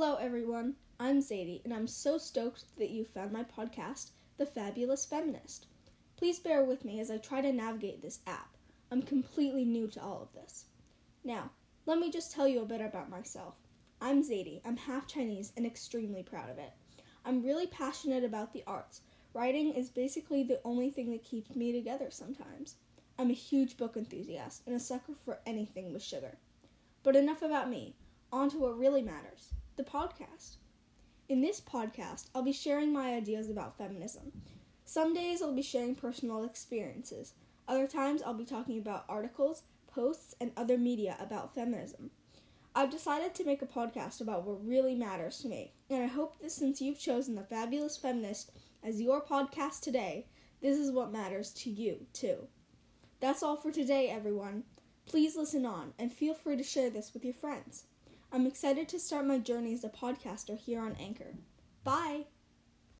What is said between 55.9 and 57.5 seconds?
and feel free to share this with your